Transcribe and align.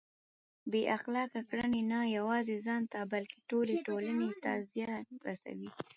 بې 0.71 0.81
اخلاقه 0.97 1.41
کړنې 1.49 1.81
نه 1.91 1.99
یوازې 2.17 2.55
ځان 2.65 2.83
ته 2.91 2.99
بلکه 3.13 3.35
ټولې 3.49 3.75
ټولنې 3.87 4.29
ته 4.43 4.51
زیان 4.71 5.05
رسوي. 5.27 5.69